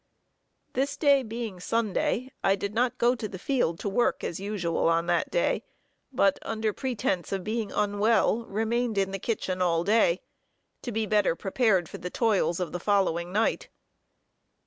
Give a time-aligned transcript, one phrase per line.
[0.73, 4.89] This day being Sunday, I did not go to the field to work as usual,
[4.89, 5.61] on that day,
[6.11, 10.21] but under pretence of being unwell, remained in the kitchen all day,
[10.81, 13.69] to be better prepared for the toils of the following night.